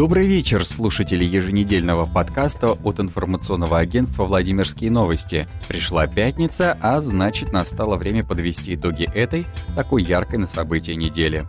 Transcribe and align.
Добрый 0.00 0.26
вечер, 0.26 0.64
слушатели 0.64 1.26
еженедельного 1.26 2.06
подкаста 2.06 2.72
от 2.72 3.00
информационного 3.00 3.76
агентства 3.78 4.24
«Владимирские 4.24 4.90
новости». 4.90 5.46
Пришла 5.68 6.06
пятница, 6.06 6.78
а 6.80 7.02
значит 7.02 7.52
настало 7.52 7.96
время 7.96 8.24
подвести 8.24 8.76
итоги 8.76 9.06
этой, 9.14 9.44
такой 9.76 10.02
яркой 10.02 10.38
на 10.38 10.46
события 10.46 10.96
недели. 10.96 11.44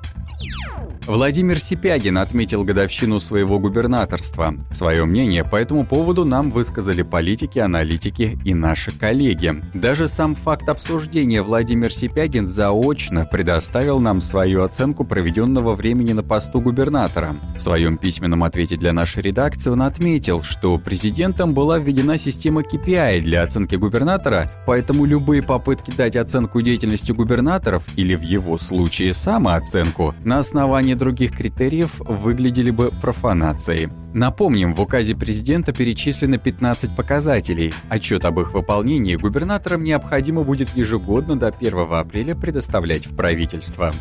Владимир 1.08 1.60
Сипягин 1.60 2.20
отметил 2.20 2.63
годовщину 2.63 3.20
своего 3.20 3.58
губернаторства. 3.58 4.54
Свое 4.70 5.06
мнение 5.06 5.44
по 5.44 5.56
этому 5.56 5.84
поводу 5.84 6.26
нам 6.26 6.52
высказали 6.52 7.02
политики, 7.02 7.58
аналитики 7.58 8.38
и 8.46 8.54
наши 8.54 8.92
коллеги. 8.92 9.56
Даже 9.74 10.08
сам 10.08 10.35
факт 10.35 10.70
обсуждения 10.70 11.42
Владимир 11.42 11.92
Сипягин 11.92 12.48
заочно 12.48 13.26
предоставил 13.26 13.99
нам 13.99 14.22
свою 14.22 14.62
оценку 14.62 15.03
проведенного 15.03 15.76
времени 15.76 16.13
на 16.13 16.22
посту 16.22 16.62
губернатора. 16.62 17.36
В 17.55 17.59
своем 17.59 17.98
письменном 17.98 18.44
ответе 18.44 18.77
для 18.77 18.94
нашей 18.94 19.23
редакции 19.23 19.72
он 19.72 19.81
отметил, 19.81 20.44
что 20.44 20.77
президентом 20.77 21.55
была 21.55 21.80
введена 21.80 22.20
система 22.20 22.61
KPI 22.61 23.22
для 23.22 23.41
оценки 23.41 23.73
губернатора, 23.73 24.52
поэтому 24.67 25.05
любые 25.05 25.41
попытки 25.41 25.89
дать 25.89 26.16
оценку 26.16 26.61
деятельности 26.61 27.11
губернаторов 27.11 27.83
или 27.95 28.13
в 28.13 28.22
его 28.22 28.59
случае 28.59 29.16
самооценку 29.16 30.13
на 30.23 30.38
основании 30.38 30.91
нарушение 30.91 30.95
других 30.95 31.36
критериев 31.36 32.00
выглядели 32.00 32.72
бы 32.72 32.91
профанацией. 33.02 33.90
Напомним, 34.13 34.73
в 34.73 34.81
указе 34.81 35.16
президента 35.16 35.73
перечислено 35.73 36.38
15 36.38 36.95
показателей. 36.95 37.73
Отчет 37.90 38.26
об 38.26 38.40
их 38.40 38.54
выполнении 38.54 39.16
губернаторам 39.16 39.84
необходимо 39.84 40.44
будет 40.44 40.76
ежегодно 40.76 41.38
до 41.38 41.48
1 41.48 41.94
апреля 41.94 42.36
предоставлять 42.36 43.08
в 43.08 43.16
правительство. 43.16 43.91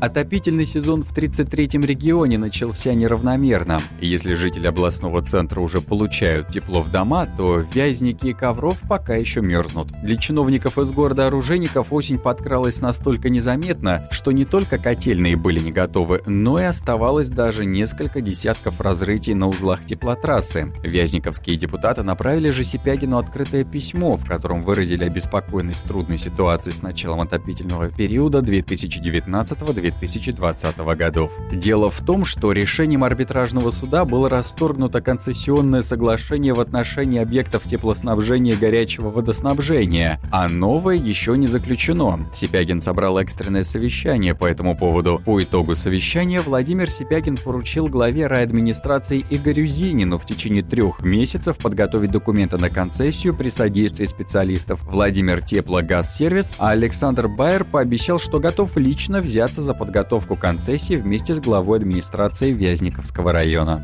Отопительный 0.00 0.66
сезон 0.66 1.02
в 1.02 1.16
33-м 1.16 1.84
регионе 1.84 2.36
начался 2.38 2.92
неравномерно. 2.92 3.80
Если 4.00 4.34
жители 4.34 4.66
областного 4.66 5.22
центра 5.22 5.60
уже 5.60 5.80
получают 5.80 6.48
тепло 6.48 6.82
в 6.82 6.90
дома, 6.90 7.26
то 7.36 7.58
вязники 7.72 8.26
и 8.26 8.32
ковров 8.34 8.82
пока 8.88 9.14
еще 9.14 9.40
мерзнут. 9.40 9.88
Для 10.02 10.16
чиновников 10.16 10.78
из 10.78 10.90
города 10.90 11.26
оружейников 11.28 11.92
осень 11.92 12.18
подкралась 12.18 12.80
настолько 12.80 13.30
незаметно, 13.30 14.06
что 14.10 14.32
не 14.32 14.44
только 14.44 14.78
котельные 14.78 15.36
были 15.36 15.60
не 15.60 15.72
готовы, 15.72 16.22
но 16.26 16.60
и 16.60 16.64
оставалось 16.64 17.30
даже 17.30 17.64
несколько 17.64 18.20
десятков 18.20 18.80
разрытий 18.80 19.34
на 19.34 19.48
узлах 19.48 19.86
теплотрассы. 19.86 20.72
Вязниковские 20.82 21.56
депутаты 21.56 22.02
направили 22.02 22.50
же 22.50 22.64
Сипягину 22.64 23.16
открытое 23.16 23.64
письмо, 23.64 24.16
в 24.16 24.26
котором 24.26 24.62
выразили 24.62 25.04
обеспокоенность 25.04 25.84
трудной 25.84 26.18
ситуации 26.18 26.72
с 26.72 26.82
началом 26.82 27.22
отопительного 27.22 27.88
периода 27.88 28.42
2019 28.42 29.46
2020 29.46 29.76
2020 29.90 30.76
годов. 30.96 31.32
Дело 31.52 31.90
в 31.90 32.00
том, 32.00 32.24
что 32.24 32.52
решением 32.52 33.04
арбитражного 33.04 33.70
суда 33.70 34.04
было 34.04 34.28
расторгнуто 34.28 35.00
концессионное 35.00 35.82
соглашение 35.82 36.54
в 36.54 36.60
отношении 36.60 37.20
объектов 37.20 37.64
теплоснабжения 37.64 38.54
и 38.54 38.56
горячего 38.56 39.10
водоснабжения, 39.10 40.20
а 40.30 40.48
новое 40.48 40.96
еще 40.96 41.36
не 41.36 41.46
заключено. 41.46 42.28
Сипягин 42.32 42.80
собрал 42.80 43.18
экстренное 43.18 43.64
совещание 43.64 44.34
по 44.34 44.46
этому 44.46 44.76
поводу. 44.76 45.20
По 45.24 45.42
итогу 45.42 45.74
совещания 45.74 46.40
Владимир 46.40 46.90
Сипягин 46.90 47.36
поручил 47.36 47.88
главе 47.88 48.26
райадминистрации 48.26 49.24
Игорю 49.30 49.66
Зинину 49.66 50.18
в 50.18 50.26
течение 50.26 50.62
трех 50.62 51.02
месяцев 51.02 51.58
подготовить 51.58 52.10
документы 52.10 52.58
на 52.58 52.70
концессию 52.70 53.34
при 53.34 53.48
содействии 53.48 54.06
специалистов 54.06 54.80
Владимир 54.84 55.42
Теплогазсервис, 55.42 56.52
а 56.58 56.70
Александр 56.70 57.28
Байер 57.28 57.64
пообещал, 57.64 58.18
что 58.18 58.38
готов 58.38 58.76
лично 58.76 59.20
взяться 59.20 59.62
за 59.62 59.74
подготовку 59.76 60.36
концессии 60.36 60.94
вместе 60.94 61.34
с 61.34 61.40
главой 61.40 61.78
администрации 61.78 62.52
Вязниковского 62.52 63.32
района. 63.32 63.80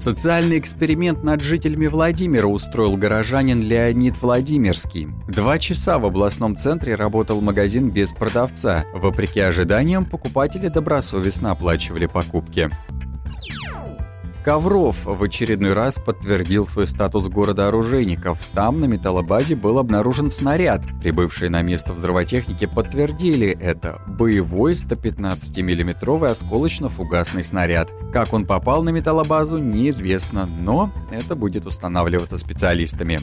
Социальный 0.00 0.58
эксперимент 0.58 1.22
над 1.22 1.42
жителями 1.42 1.86
Владимира 1.86 2.46
устроил 2.46 2.96
горожанин 2.96 3.60
Леонид 3.60 4.20
Владимирский. 4.22 5.08
Два 5.28 5.58
часа 5.58 5.98
в 5.98 6.06
областном 6.06 6.56
центре 6.56 6.94
работал 6.94 7.42
магазин 7.42 7.90
без 7.90 8.12
продавца. 8.12 8.86
Вопреки 8.94 9.40
ожиданиям, 9.40 10.06
покупатели 10.06 10.68
добросовестно 10.68 11.50
оплачивали 11.50 12.06
покупки. 12.06 12.70
Ковров 14.44 15.04
в 15.04 15.22
очередной 15.22 15.74
раз 15.74 15.98
подтвердил 15.98 16.66
свой 16.66 16.86
статус 16.86 17.28
города 17.28 17.68
оружейников. 17.68 18.38
Там 18.54 18.80
на 18.80 18.86
металлобазе 18.86 19.54
был 19.54 19.78
обнаружен 19.78 20.30
снаряд. 20.30 20.82
Прибывшие 21.02 21.50
на 21.50 21.60
место 21.62 21.92
взрывотехники 21.92 22.66
подтвердили 22.66 23.48
это. 23.48 24.00
Боевой 24.06 24.74
115 24.74 25.58
миллиметровый 25.58 26.30
осколочно-фугасный 26.30 27.44
снаряд. 27.44 27.92
Как 28.12 28.32
он 28.32 28.46
попал 28.46 28.82
на 28.82 28.90
металлобазу, 28.90 29.58
неизвестно, 29.58 30.46
но 30.46 30.90
это 31.10 31.34
будет 31.34 31.66
устанавливаться 31.66 32.38
специалистами. 32.38 33.20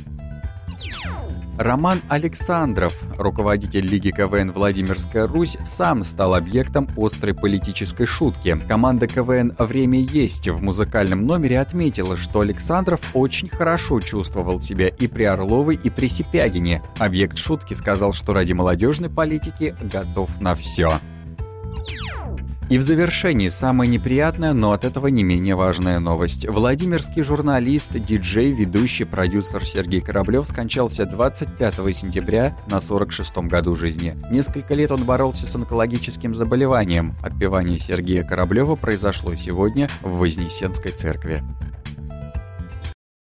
Роман 1.57 2.01
Александров, 2.07 2.94
руководитель 3.18 3.85
Лиги 3.85 4.12
КВН 4.12 4.51
«Владимирская 4.51 5.25
Русь», 5.25 5.57
сам 5.63 6.03
стал 6.03 6.35
объектом 6.35 6.88
острой 6.95 7.34
политической 7.34 8.06
шутки. 8.06 8.56
Команда 8.68 9.07
КВН 9.07 9.53
«Время 9.57 10.00
есть» 10.00 10.47
в 10.47 10.62
музыкальном 10.62 11.25
номере 11.25 11.59
отметила, 11.59 12.16
что 12.16 12.41
Александров 12.41 13.01
очень 13.13 13.50
хорошо 13.50 14.00
чувствовал 14.01 14.62
себя 14.62 14.88
и 14.88 15.07
при 15.07 15.23
Орловой, 15.23 15.79
и 15.84 15.90
при 15.90 16.07
Сипягине. 16.07 16.84
Объект 17.00 17.40
шутки 17.40 17.73
сказал, 17.73 18.13
что 18.13 18.34
ради 18.34 18.53
молодежной 18.53 19.09
политики 19.09 19.75
готов 19.81 20.40
на 20.40 20.53
все. 20.53 21.00
И 22.69 22.78
в 22.78 22.81
завершении 22.81 23.47
самая 23.47 23.88
неприятная, 23.88 24.51
но 24.51 24.73
от 24.73 24.83
этого 24.83 25.07
не 25.07 25.23
менее 25.23 25.55
важная 25.55 26.00
новость. 26.00 26.45
Владимирский 26.47 27.23
журналист, 27.23 27.94
диджей, 27.94 28.51
ведущий, 28.51 29.05
продюсер 29.05 29.63
Сергей 29.66 30.01
Кораблев 30.01 30.45
скончался 30.45 31.05
25 31.05 31.75
сентября 31.95 32.57
на 32.69 32.78
46-м 32.78 33.47
году 33.47 33.75
жизни. 33.78 34.17
Несколько 34.29 34.73
лет 34.73 34.91
он 34.91 35.05
боролся 35.05 35.47
с 35.47 35.55
онкологическим 35.55 36.33
заболеванием. 36.33 37.16
Отпевание 37.23 37.79
Сергея 37.79 38.23
Кораблева 38.23 38.75
произошло 38.75 39.34
сегодня 39.35 39.88
в 40.01 40.17
Вознесенской 40.17 40.91
церкви. 40.91 41.44